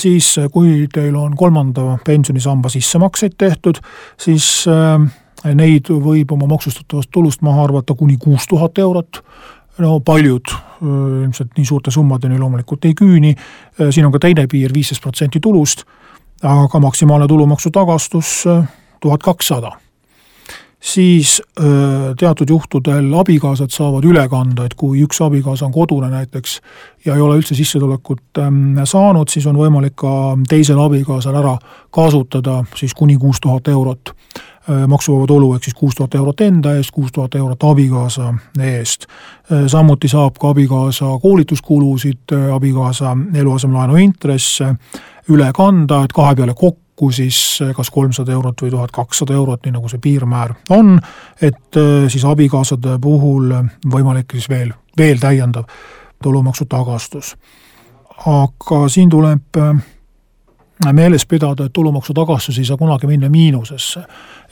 Siis 0.00 0.36
kui 0.54 0.86
teil 0.92 1.16
on 1.18 1.34
kolmanda 1.36 1.98
pensionisamba 2.06 2.70
sissemakseid 2.72 3.34
tehtud, 3.38 3.82
siis 4.16 4.64
äh, 4.70 5.10
Neid 5.44 5.88
võib 5.88 6.32
oma 6.34 6.46
maksustatavast 6.50 7.08
tulust 7.12 7.40
maha 7.42 7.64
arvata 7.64 7.94
kuni 7.96 8.18
kuus 8.20 8.44
tuhat 8.50 8.78
eurot, 8.78 9.22
no 9.80 10.00
paljud 10.04 10.52
ilmselt 10.82 11.56
nii 11.56 11.64
suurte 11.64 11.90
summadeni 11.90 12.38
loomulikult 12.38 12.84
ei 12.84 12.94
küüni, 12.96 13.34
siin 13.90 14.06
on 14.06 14.12
ka 14.12 14.20
teine 14.20 14.46
piir, 14.50 14.72
viisteist 14.74 15.02
protsenti 15.02 15.40
tulust, 15.40 15.86
aga 16.44 16.80
maksimaalne 16.80 17.28
tulumaksu 17.28 17.72
tagastus 17.72 18.44
tuhat 19.00 19.22
kakssada. 19.24 19.72
Siis 20.80 21.42
teatud 22.18 22.48
juhtudel 22.48 23.10
abikaasad 23.20 23.68
saavad 23.68 24.04
üle 24.08 24.22
kanda, 24.32 24.64
et 24.64 24.74
kui 24.80 25.02
üks 25.04 25.20
abikaasa 25.20 25.66
on 25.66 25.74
kodune 25.74 26.08
näiteks 26.08 26.54
ja 27.04 27.14
ei 27.14 27.20
ole 27.20 27.36
üldse 27.36 27.54
sissetulekut 27.54 28.40
saanud, 28.88 29.28
siis 29.28 29.44
on 29.46 29.60
võimalik 29.60 29.98
ka 30.00 30.12
teisel 30.48 30.80
abikaasal 30.80 31.36
ära 31.36 31.58
kasutada 31.92 32.62
siis 32.80 32.96
kuni 32.96 33.18
kuus 33.20 33.42
tuhat 33.44 33.68
eurot 33.68 34.14
Äh, 34.70 34.86
maksuvaba 34.88 35.26
tulu 35.26 35.54
ehk 35.54 35.64
siis 35.64 35.74
kuus 35.74 35.94
tuhat 35.96 36.14
eurot 36.14 36.40
enda 36.44 36.74
eest, 36.76 36.90
kuus 36.92 37.12
tuhat 37.12 37.34
eurot 37.34 37.62
abikaasa 37.64 38.34
eest. 38.60 39.06
Äh, 39.52 39.64
samuti 39.66 40.08
saab 40.08 40.36
ka 40.38 40.50
abikaasa 40.52 41.06
koolituskulusid, 41.22 42.32
äh, 42.32 42.52
abikaasa 42.54 43.16
eluasemelaenu 43.34 43.96
intresse 43.96 44.74
üle 45.32 45.48
kanda, 45.56 46.02
et 46.04 46.12
kahe 46.12 46.36
peale 46.36 46.54
kokku 46.54 46.89
siis 47.08 47.38
kas 47.76 47.90
kolmsada 47.90 48.32
eurot 48.36 48.62
või 48.62 48.70
tuhat 48.74 48.92
kakssada 48.92 49.34
eurot, 49.34 49.64
nii 49.64 49.72
nagu 49.72 49.88
see 49.88 50.02
piirmäär 50.02 50.52
on, 50.76 50.98
et 51.40 51.78
siis 52.12 52.24
abikaasade 52.28 52.98
puhul 53.00 53.54
võimalik 53.92 54.36
siis 54.36 54.48
veel, 54.52 54.74
veel 54.98 55.22
täiendav 55.22 55.64
tulumaksu 56.22 56.68
tagastus. 56.68 57.36
aga 58.26 58.88
siin 58.88 59.08
tuleb 59.08 59.56
meeles 60.92 61.26
pidada, 61.26 61.66
et 61.66 61.72
tulumaksu 61.72 62.14
tagastus 62.16 62.58
ei 62.58 62.64
saa 62.64 62.76
kunagi 62.80 63.06
minna 63.06 63.28
miinusesse. 63.28 64.00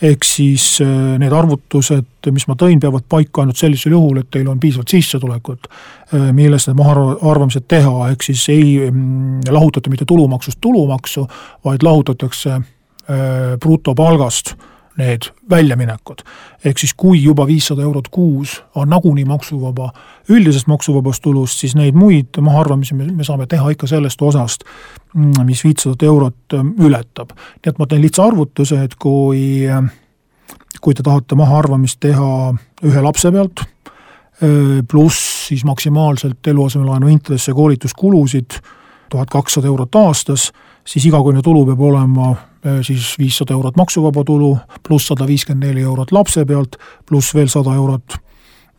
ehk 0.03 0.25
siis 0.25 0.79
äh, 0.81 1.19
need 1.19 1.33
arvutused, 1.35 2.29
mis 2.31 2.45
ma 2.47 2.55
tõin, 2.55 2.79
peavad 2.79 3.03
paika 3.09 3.43
ainult 3.43 3.59
sellisel 3.59 3.97
juhul, 3.97 4.21
et 4.21 4.29
teil 4.31 4.47
on 4.49 4.61
piisavalt 4.61 4.93
sissetulekut, 4.95 5.67
äh, 6.15 6.29
millest 6.33 6.69
need 6.71 6.79
mahaarvamised 6.79 7.67
teha, 7.69 8.11
ehk 8.13 8.23
siis 8.23 8.45
ei 8.55 8.91
mm, 8.91 9.49
lahutata 9.51 9.91
mitte 9.91 10.07
tulumaksust 10.07 10.61
tulumaksu, 10.61 11.27
vaid 11.65 11.83
lahutatakse 11.83 12.53
äh, 12.55 12.63
brutopalgast 13.61 14.55
need 14.99 15.31
väljaminekud. 15.51 16.23
ehk 16.65 16.79
siis 16.79 16.95
kui 16.97 17.23
juba 17.23 17.47
viissada 17.47 17.83
eurot 17.83 18.09
kuus 18.11 18.63
on 18.75 18.91
nagunii 18.91 19.25
maksuvaba 19.25 19.93
üldisest 20.29 20.67
maksuvabast 20.67 21.23
tulust, 21.23 21.59
siis 21.59 21.77
neid 21.79 21.95
muid 21.95 22.41
mahaarvamisi 22.41 22.95
me, 22.95 23.07
me 23.13 23.25
saame 23.25 23.47
teha 23.47 23.71
ikka 23.71 23.87
sellest 23.87 24.23
osast, 24.23 24.65
mm, 25.15 25.47
mis 25.47 25.65
viitsadat 25.65 26.03
eurot 26.03 26.59
ähm, 26.59 26.75
ületab. 26.83 27.33
nii 27.33 27.73
et 27.73 27.79
ma 27.79 27.87
teen 27.87 28.03
lihtsa 28.03 28.27
arvutuse, 28.27 28.83
et 28.85 28.95
kui, 28.95 29.67
äh, 29.69 29.83
kui 30.81 30.95
te 30.95 31.07
tahate 31.07 31.39
mahaarvamist 31.39 32.01
teha 32.01 32.55
ühe 32.83 33.03
lapse 33.03 33.33
pealt, 33.33 33.63
äh, 33.63 34.83
pluss 34.89 35.49
siis 35.49 35.65
maksimaalselt 35.65 36.47
eluasemelaenu 36.47 37.09
intresse, 37.09 37.55
koolituskulusid, 37.55 38.61
tuhat 39.09 39.31
kakssada 39.31 39.67
eurot 39.71 39.95
aastas, 39.95 40.51
siis 40.85 41.07
igakuine 41.07 41.43
tulu 41.43 41.65
peab 41.71 41.81
olema 41.81 42.35
siis 42.83 43.15
viissada 43.19 43.55
eurot 43.55 43.77
maksuvaba 43.77 44.25
tulu, 44.25 44.57
pluss 44.83 45.11
sada 45.11 45.27
viiskümmend 45.27 45.69
neli 45.69 45.85
eurot 45.87 46.13
lapse 46.13 46.45
pealt, 46.45 46.77
pluss 47.07 47.35
veel 47.35 47.49
sada 47.53 47.75
eurot 47.75 48.19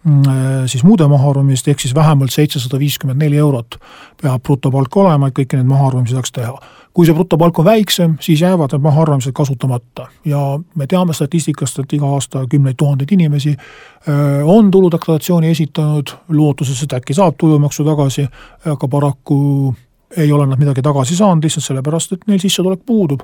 mm, 0.04 0.22
äh, 0.28 0.66
siis 0.66 0.84
muude 0.84 1.08
mahaarvamist, 1.08 1.68
ehk 1.68 1.80
siis 1.80 1.96
vähemalt 1.96 2.32
seitsesada 2.32 2.80
viiskümmend 2.80 3.22
neli 3.24 3.38
eurot 3.38 3.80
peab 4.22 4.44
brutopalk 4.44 4.98
olema, 4.98 5.30
et 5.30 5.38
kõiki 5.40 5.60
neid 5.60 5.70
mahaarvamisi 5.70 6.18
saaks 6.18 6.36
teha. 6.36 6.54
kui 6.94 7.06
see 7.06 7.14
brutopalk 7.16 7.60
on 7.60 7.66
väiksem, 7.66 8.16
siis 8.20 8.42
jäävad 8.42 8.74
need 8.74 8.82
mahaarvamised 8.84 9.32
kasutamata 9.34 10.08
ja 10.26 10.60
me 10.76 10.88
teame 10.88 11.14
statistikast, 11.14 11.80
et 11.80 11.94
iga 11.94 12.08
aasta 12.16 12.46
kümneid 12.50 12.76
tuhandeid 12.78 13.12
inimesi 13.12 13.56
äh, 13.56 14.42
on 14.44 14.72
tuludeklaratsiooni 14.72 15.50
esitanud 15.50 16.16
lootuses, 16.30 16.84
et 16.84 16.94
äkki 16.94 17.14
saab 17.14 17.38
tulumaksu 17.38 17.86
tagasi, 17.86 18.28
aga 18.66 18.88
paraku 18.88 19.76
ei 20.18 20.32
ole 20.32 20.48
nad 20.48 20.60
midagi 20.60 20.82
tagasi 20.82 21.16
saanud 21.16 21.44
lihtsalt 21.44 21.66
sellepärast, 21.66 22.14
et 22.14 22.28
neil 22.28 22.42
sissetulek 22.42 22.82
puudub 22.86 23.22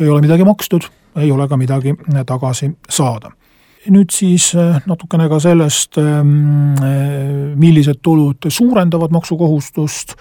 ei 0.00 0.08
ole 0.08 0.20
midagi 0.24 0.44
makstud, 0.44 0.88
ei 1.16 1.30
ole 1.32 1.48
ka 1.48 1.56
midagi 1.56 1.94
tagasi 2.26 2.70
saada. 2.88 3.32
nüüd 3.90 4.12
siis 4.14 4.52
natukene 4.86 5.24
ka 5.28 5.40
sellest, 5.42 5.98
millised 7.58 7.98
tulud 8.02 8.46
suurendavad 8.48 9.10
maksukohustust, 9.10 10.14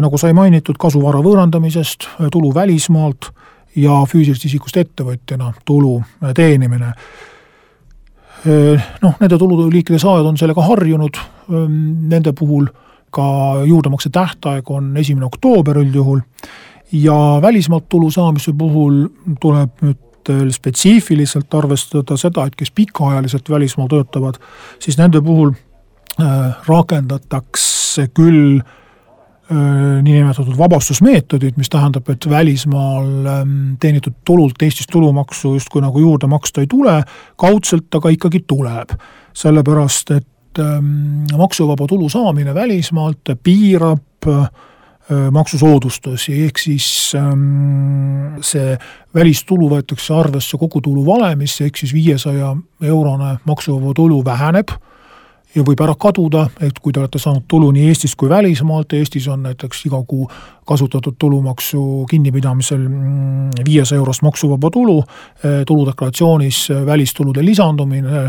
nagu 0.00 0.18
sai 0.18 0.32
mainitud, 0.32 0.78
kasuvara 0.80 1.20
võõrandamisest, 1.20 2.08
tulu 2.32 2.54
välismaalt 2.54 3.28
ja 3.76 4.00
füüsilisest 4.08 4.48
isikust 4.48 4.80
ettevõtjana 4.80 5.52
tulu 5.68 5.98
teenimine 6.34 6.94
noh, 9.02 9.16
nende 9.20 9.38
tululiikide 9.38 9.98
saajad 9.98 10.26
on 10.30 10.38
sellega 10.38 10.62
harjunud, 10.62 11.18
nende 11.48 12.32
puhul 12.36 12.68
ka 13.14 13.28
juurdemakse 13.66 14.10
tähtaeg 14.12 14.70
on 14.70 14.96
esimene 15.00 15.26
oktoober 15.26 15.80
üldjuhul 15.80 16.20
ja 16.92 17.38
välismaalt 17.42 17.88
tulu 17.88 18.10
saamise 18.10 18.52
puhul 18.58 19.06
tuleb 19.40 19.82
nüüd 19.84 20.04
spetsiifiliselt 20.52 21.54
arvestada 21.54 22.16
seda, 22.20 22.44
et 22.44 22.56
kes 22.56 22.70
pikaajaliselt 22.76 23.48
välismaal 23.50 23.88
töötavad, 23.88 24.36
siis 24.78 24.98
nende 24.98 25.22
puhul 25.24 25.54
rakendatakse 26.66 28.08
küll 28.12 28.58
äh, 28.58 28.72
Äh, 29.48 30.02
niinimetatud 30.02 30.58
vabastusmeetodid, 30.58 31.54
mis 31.56 31.70
tähendab, 31.72 32.08
et 32.12 32.26
välismaal 32.28 33.06
ähm, 33.32 33.52
teenitud 33.80 34.18
tulult 34.28 34.60
Eestis 34.62 34.86
tulumaksu 34.92 35.54
justkui 35.54 35.80
nagu 35.80 36.02
juurde 36.02 36.28
maksta 36.28 36.60
ei 36.60 36.66
tule, 36.68 36.98
kaudselt 37.40 37.96
aga 37.96 38.12
ikkagi 38.12 38.42
tuleb. 38.44 38.92
sellepärast, 39.32 40.10
et 40.10 40.60
ähm, 40.60 41.24
maksuvaba 41.36 41.86
tulu 41.88 42.10
saamine 42.12 42.52
välismaalt 42.54 43.32
piirab 43.42 44.28
äh, 44.28 44.50
maksusoodustusi, 45.08 46.34
ehk 46.44 46.58
siis 46.60 47.14
ähm, 47.16 48.36
see 48.44 48.74
välistulu 49.14 49.70
võetakse 49.72 50.12
arvesse 50.12 50.58
kogutulu 50.60 51.06
valemisse, 51.06 51.64
ehk 51.64 51.80
siis 51.80 51.94
viiesaja 51.96 52.52
eurone 52.84 53.38
maksuvaba 53.48 53.94
tulu 53.96 54.20
väheneb 54.24 54.74
ja 55.54 55.64
võib 55.64 55.80
ära 55.80 55.94
kaduda, 55.98 56.44
et 56.60 56.76
kui 56.82 56.92
te 56.92 57.00
olete 57.00 57.20
saanud 57.20 57.46
tulu 57.48 57.70
nii 57.74 57.88
Eestist 57.88 58.18
kui 58.20 58.28
välismaalt, 58.30 58.92
Eestis 58.98 59.28
on 59.32 59.46
näiteks 59.48 59.86
iga 59.88 60.00
kuu 60.06 60.28
kasutatud 60.68 61.16
tulumaksu 61.18 62.04
kinnipidamisel 62.10 62.84
mm, 62.84 63.64
viiesaja 63.64 64.02
eurost 64.02 64.22
maksuvaba 64.26 64.70
tulu, 64.70 64.98
eh, 65.42 65.62
tuludeklaratsioonis 65.66 66.68
välistulude 66.86 67.44
lisandumine 67.44 68.28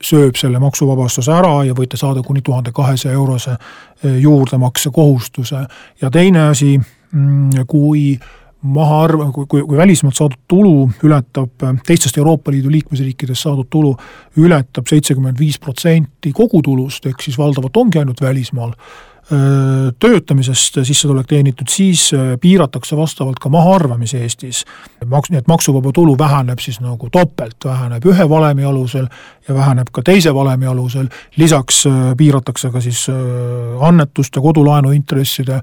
sööb 0.00 0.36
selle 0.40 0.58
maksuvabastuse 0.62 1.32
ära 1.32 1.60
ja 1.68 1.74
võite 1.76 1.98
saada 2.00 2.22
kuni 2.24 2.42
tuhande 2.44 2.72
kahesaja 2.72 3.14
eurose 3.14 3.52
eh, 3.52 4.20
juurdemakse 4.20 4.90
kohustuse. 4.90 5.64
ja 6.00 6.10
teine 6.10 6.48
asi, 6.48 6.78
mm, 7.12 7.66
kui 7.66 8.18
maha 8.62 9.04
arv-, 9.06 9.32
kui, 9.32 9.46
kui, 9.46 9.62
kui 9.62 9.76
välismaalt 9.76 10.16
saadud 10.16 10.40
tulu 10.48 10.90
ületab, 11.04 11.52
teistest 11.86 12.18
Euroopa 12.18 12.52
Liidu 12.52 12.70
liikmesriikidest 12.70 13.46
saadud 13.46 13.68
tulu 13.70 13.94
ületab 14.40 14.88
seitsekümmend 14.88 15.38
viis 15.40 15.58
protsenti 15.58 16.32
kogutulust, 16.36 17.06
ehk 17.06 17.22
siis 17.24 17.38
valdavalt 17.38 17.76
ongi 17.76 18.02
ainult 18.02 18.20
välismaal, 18.20 18.74
töötamisest 20.00 20.80
sissetulek 20.82 21.28
teenitud, 21.30 21.68
siis 21.70 22.08
piiratakse 22.40 22.96
vastavalt 22.98 23.38
ka 23.38 23.48
mahaarvamisi 23.48 24.18
Eestis. 24.18 24.64
maks-, 25.06 25.30
nii 25.30 25.38
et 25.38 25.48
maksuvaba 25.48 25.92
tulu 25.94 26.16
väheneb 26.18 26.58
siis 26.58 26.80
nagu 26.80 27.10
topelt, 27.12 27.56
väheneb 27.64 28.06
ühe 28.10 28.28
valemi 28.28 28.64
alusel 28.64 29.06
ja 29.48 29.54
väheneb 29.54 29.92
ka 29.92 30.02
teise 30.02 30.34
valemi 30.34 30.66
alusel, 30.66 31.06
lisaks 31.36 31.84
piiratakse 32.16 32.70
ka 32.70 32.80
siis 32.80 33.06
annetuste, 33.80 34.40
kodulaenu 34.40 34.90
intresside 34.90 35.60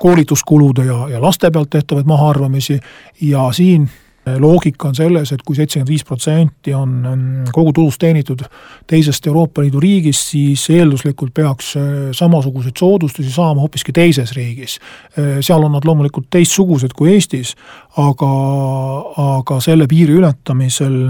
koolituskulude 0.00 0.84
ja, 0.84 1.08
ja 1.08 1.22
laste 1.22 1.50
pealt 1.50 1.70
tehtavaid 1.70 2.06
mahaarvamisi 2.08 2.80
ja 3.20 3.48
siin 3.52 3.90
loogika 4.38 4.88
on 4.88 4.94
selles, 4.94 5.32
et 5.32 5.42
kui 5.46 5.56
seitsekümmend 5.58 5.90
viis 5.90 6.04
protsenti 6.06 6.74
on 6.76 7.44
kogu 7.52 7.72
tulust 7.76 8.00
teenitud 8.02 8.44
teisest 8.90 9.26
Euroopa 9.26 9.62
Liidu 9.64 9.80
riigist, 9.80 10.32
siis 10.34 10.64
eelduslikult 10.74 11.34
peaks 11.34 11.74
äh, 11.78 11.84
samasuguseid 12.16 12.78
soodustusi 12.78 13.32
saama 13.32 13.64
hoopiski 13.64 13.92
teises 13.96 14.34
riigis. 14.36 14.78
Äh, 15.18 15.38
seal 15.44 15.64
on 15.66 15.74
nad 15.76 15.86
loomulikult 15.88 16.30
teistsugused 16.30 16.94
kui 16.96 17.14
Eestis, 17.14 17.54
aga, 18.00 18.32
aga 19.40 19.60
selle 19.64 19.88
piiri 19.90 20.18
ületamisel 20.20 21.00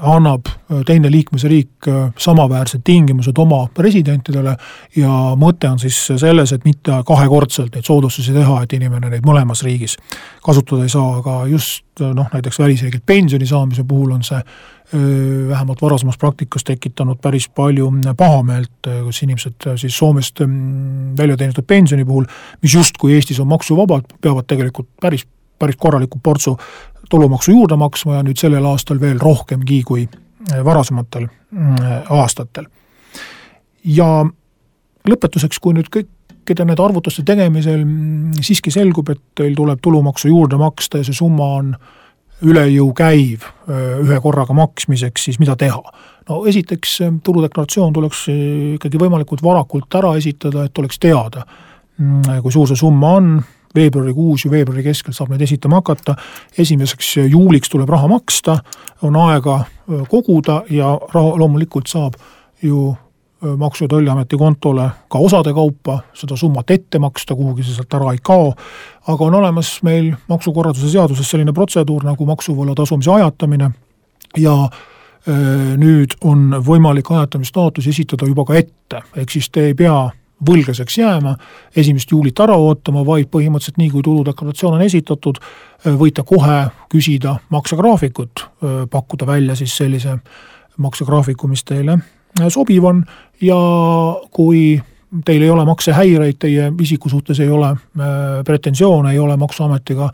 annab 0.00 0.48
äh, 0.48 0.82
teine 0.86 1.10
liikmesriik 1.10 1.88
äh, 1.88 2.10
samaväärsed 2.18 2.82
tingimused 2.84 3.38
oma 3.38 3.62
residentidele 3.78 4.52
ja 4.96 5.12
mõte 5.40 5.70
on 5.70 5.80
siis 5.80 5.96
selles, 6.20 6.52
et 6.52 6.64
mitte 6.68 6.98
kahekordselt 7.06 7.74
neid 7.74 7.88
soodustusi 7.88 8.34
teha, 8.36 8.58
et 8.62 8.76
inimene 8.76 9.08
neid 9.10 9.24
mõlemas 9.24 9.64
riigis 9.64 9.96
kasutada 10.44 10.84
ei 10.84 10.92
saa, 10.92 11.22
aga 11.22 11.38
just 11.48 12.02
noh, 12.04 12.28
näiteks 12.32 12.58
välisriigilt 12.60 13.06
pensioni 13.06 13.48
saamise 13.48 13.84
puhul 13.88 14.12
on 14.18 14.26
see 14.26 14.42
vähemalt 15.48 15.80
varasemas 15.82 16.18
praktikas 16.20 16.62
tekitanud 16.64 17.18
päris 17.18 17.48
palju 17.48 17.88
pahameelt, 18.16 18.86
kus 19.04 19.22
inimesed 19.24 19.66
siis 19.80 19.96
Soomest 19.98 20.44
mm, 20.44 21.16
välja 21.18 21.36
teenitud 21.36 21.66
pensioni 21.66 22.04
puhul, 22.04 22.28
mis 22.62 22.74
justkui 22.74 23.16
Eestis 23.16 23.40
on 23.40 23.48
maksuvabad, 23.50 24.12
peavad 24.20 24.46
tegelikult 24.46 24.92
päris 25.00 25.26
päris 25.58 25.76
korraliku 25.80 26.18
portsu 26.22 26.56
tulumaksu 27.10 27.50
juurde 27.50 27.76
maksma 27.76 28.18
ja 28.18 28.24
nüüd 28.26 28.40
sellel 28.40 28.64
aastal 28.66 29.00
veel 29.00 29.20
rohkemgi 29.22 29.82
kui 29.86 30.06
eh, 30.06 30.64
varasematel 30.64 31.28
mm, 31.28 31.76
aastatel. 32.18 32.66
ja 33.84 34.08
lõpetuseks, 35.06 35.60
kui 35.62 35.76
nüüd 35.76 35.90
kõikide 35.92 36.66
nende 36.66 36.82
arvutuste 36.82 37.22
tegemisel 37.26 37.84
mm, 37.84 38.40
siiski 38.42 38.74
selgub, 38.74 39.12
et 39.14 39.22
teil 39.38 39.54
tuleb 39.56 39.82
tulumaksu 39.82 40.32
juurde 40.32 40.58
maksta 40.60 41.02
ja 41.02 41.06
see 41.06 41.16
summa 41.16 41.52
on 41.60 41.76
üle 42.46 42.66
jõu 42.68 42.90
käiv 42.96 43.46
eh, 43.46 44.02
ühe 44.02 44.20
korraga 44.22 44.56
maksmiseks, 44.56 45.30
siis 45.30 45.40
mida 45.42 45.56
teha? 45.58 45.82
no 46.28 46.42
esiteks, 46.50 47.00
eh, 47.06 47.14
tuludeklaratsioon 47.22 47.94
tuleks 47.94 48.26
ikkagi 48.80 48.98
võimalikult 48.98 49.44
varakult 49.46 49.94
ära 49.94 50.16
esitada, 50.18 50.66
et 50.66 50.82
oleks 50.82 50.98
teada, 50.98 51.46
mm, 52.02 52.42
kui 52.42 52.54
suur 52.54 52.66
see 52.66 52.82
summa 52.82 53.14
on, 53.20 53.36
veebruarikuus 53.76 54.44
ja 54.44 54.50
veebruari 54.50 54.82
keskel 54.86 55.14
saab 55.16 55.32
neid 55.32 55.44
esitama 55.46 55.80
hakata, 55.80 56.16
esimeseks 56.58 57.16
juuliks 57.30 57.72
tuleb 57.72 57.88
raha 57.92 58.08
maksta, 58.10 58.58
on 59.02 59.16
aega 59.28 59.64
koguda 60.10 60.62
ja 60.70 60.94
raha 61.14 61.34
loomulikult 61.38 61.92
saab 61.92 62.16
ju 62.62 62.94
Maksu- 63.56 63.84
ja 63.84 63.88
Tolliameti 63.88 64.36
kontole 64.36 64.90
ka 65.12 65.18
osade 65.18 65.52
kaupa 65.52 65.98
seda 66.16 66.36
summat 66.36 66.70
ette 66.70 66.98
maksta, 66.98 67.34
kuhugi 67.36 67.62
see 67.62 67.74
sealt 67.76 67.94
ära 67.94 68.14
ei 68.16 68.18
kao, 68.24 68.54
aga 69.06 69.24
on 69.24 69.34
olemas 69.34 69.74
meil 69.84 70.14
maksukorralduse 70.28 70.88
seaduses 70.90 71.30
selline 71.30 71.52
protseduur 71.52 72.04
nagu 72.08 72.26
maksuvõla 72.26 72.74
tasumise 72.74 73.12
ajatamine 73.12 73.70
ja 74.40 74.54
nüüd 75.76 76.16
on 76.24 76.56
võimalik 76.64 77.10
ajatamistaotlusi 77.12 77.92
esitada 77.92 78.26
juba 78.26 78.44
ka 78.48 78.56
ette, 78.56 79.02
ehk 79.16 79.36
siis 79.36 79.50
te 79.52 79.68
ei 79.68 79.74
pea 79.74 79.98
võlglaseks 80.44 80.98
jääma, 80.98 81.36
esimest 81.76 82.10
juulit 82.12 82.40
ära 82.44 82.56
ootama, 82.60 83.04
vaid 83.06 83.30
põhimõtteliselt 83.32 83.78
nii, 83.80 83.88
kui 83.94 84.04
tuludeklaratsioon 84.04 84.76
on 84.76 84.84
esitatud, 84.84 85.40
võite 85.96 86.24
kohe 86.28 86.58
küsida 86.92 87.38
maksegraafikut, 87.54 88.44
pakkuda 88.92 89.26
välja 89.26 89.56
siis 89.56 89.76
sellise 89.76 90.18
maksegraafiku, 90.76 91.48
mis 91.48 91.64
teile 91.64 91.98
sobiv 92.52 92.84
on. 92.84 93.04
Ja 93.40 93.56
kui 94.30 94.76
teil 95.24 95.42
ei 95.42 95.50
ole 95.50 95.64
maksehäireid, 95.64 96.36
teie 96.38 96.72
isiku 96.80 97.08
suhtes 97.08 97.40
ei 97.40 97.50
ole 97.50 97.72
pretensioone, 98.44 99.12
ei 99.12 99.18
ole 99.18 99.36
Maksuametiga 99.36 100.10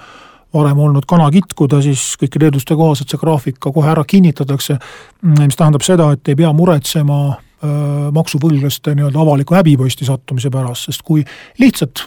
varem 0.55 0.79
olnud 0.79 1.07
kana 1.09 1.31
kitkuda, 1.33 1.81
siis 1.83 2.13
kõikide 2.21 2.51
eelduste 2.51 2.77
kohaselt 2.77 3.11
see 3.11 3.21
graafik 3.21 3.57
ka 3.63 3.73
kohe 3.73 3.89
ära 3.89 4.05
kinnitatakse, 4.05 4.77
mis 5.23 5.57
tähendab 5.57 5.83
seda, 5.87 6.11
et 6.13 6.29
ei 6.29 6.37
pea 6.37 6.53
muretsema 6.53 7.39
Äh, 7.63 8.09
maksuvõlglaste 8.11 8.91
nii-öelda 8.99 9.21
avaliku 9.23 9.55
häbiposti 9.55 10.03
sattumise 10.09 10.51
pärast, 10.51 10.89
sest 10.89 11.05
kui 11.07 11.21
lihtsalt 11.63 12.01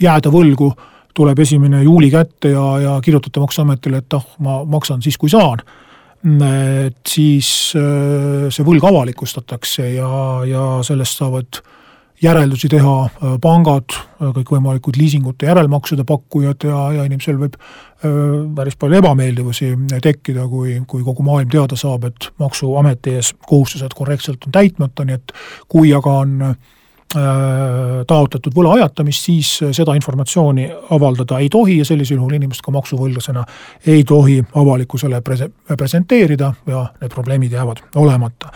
jääda 0.00 0.30
võlgu, 0.32 0.70
tuleb 1.12 1.42
esimene 1.44 1.82
juuli 1.82 2.08
kätte 2.08 2.54
ja, 2.54 2.62
ja 2.80 2.94
kirjutate 3.04 3.42
Maksuametile, 3.42 4.00
et 4.00 4.16
ah, 4.16 4.24
ma 4.40 4.62
maksan 4.64 5.04
siis, 5.04 5.18
kui 5.20 5.28
saan, 5.28 5.60
et 6.48 7.02
siis 7.04 7.50
äh, 7.76 8.48
see 8.48 8.64
võlg 8.64 8.88
avalikustatakse 8.88 9.90
ja, 9.92 10.08
ja 10.48 10.64
sellest 10.88 11.20
saavad 11.20 11.60
järeldusi 12.24 12.72
teha 12.72 12.96
äh, 13.04 13.36
pangad, 13.44 13.98
kõikvõimalikud 14.24 14.96
liisingute 14.96 15.52
järelmaksude 15.52 16.08
pakkujad 16.08 16.64
ja, 16.64 16.80
ja 16.96 17.04
inimesel 17.10 17.36
võib 17.44 17.60
päris 18.54 18.76
palju 18.80 18.98
ebameeldivusi 19.00 19.72
tekkida, 20.02 20.46
kui, 20.48 20.78
kui 20.86 21.02
kogu 21.06 21.24
maailm 21.26 21.50
teada 21.52 21.76
saab, 21.78 22.08
et 22.10 22.30
Maksuameti 22.38 23.18
ees 23.18 23.34
kohustused 23.46 23.96
korrektselt 23.96 24.46
on 24.46 24.54
täitmata, 24.54 25.04
nii 25.04 25.20
et 25.20 25.36
kui 25.68 25.92
aga 25.96 26.16
on 26.24 26.54
taotletud 27.14 28.54
võla 28.56 28.74
ajatamist, 28.78 29.28
siis 29.28 29.50
seda 29.76 29.94
informatsiooni 29.94 30.66
avaldada 30.96 31.38
ei 31.42 31.48
tohi 31.52 31.78
ja 31.78 31.86
sellisel 31.86 32.18
juhul 32.18 32.34
inimest 32.38 32.64
ka 32.64 32.74
maksuvõlglasena 32.74 33.44
ei 33.86 34.02
tohi 34.08 34.40
avalikkusele 34.54 35.20
prese-, 35.22 35.50
presenteerida 35.76 36.52
ja 36.66 36.86
need 37.00 37.14
probleemid 37.14 37.54
jäävad 37.54 37.84
olemata. 38.02 38.50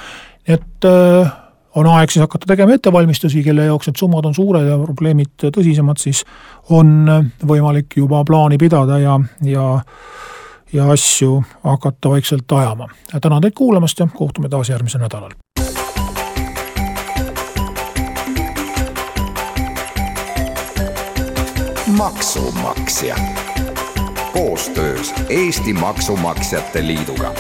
et 0.49 0.85
äh, 0.85 1.33
on 1.79 1.87
aeg 1.87 2.11
siis 2.11 2.23
hakata 2.25 2.49
tegema 2.51 2.75
ettevalmistusi, 2.75 3.43
kelle 3.47 3.69
jaoks 3.69 3.91
need 3.91 4.01
summad 4.01 4.27
on 4.27 4.35
suured 4.35 4.67
ja 4.67 4.79
probleemid 4.81 5.35
tõsisemad, 5.45 6.01
siis 6.03 6.25
on 6.75 6.95
äh, 7.09 7.29
võimalik 7.47 7.99
juba 8.01 8.25
plaani 8.27 8.59
pidada 8.61 8.99
ja, 9.03 9.19
ja 9.47 9.69
ja 10.73 10.91
asju 10.93 11.43
hakata 11.64 12.11
vaikselt 12.11 12.53
ajama. 12.53 12.88
tänan 13.21 13.43
teid 13.43 13.57
kuulamast 13.57 13.99
ja 13.99 14.09
kohtume 14.14 14.49
taas 14.49 14.69
järgmisel 14.69 15.01
nädalal. 15.01 15.33
maksumaksja 21.99 23.17
koostöös 24.33 25.14
Eesti 25.29 25.73
Maksumaksjate 25.73 26.87
Liiduga 26.87 27.33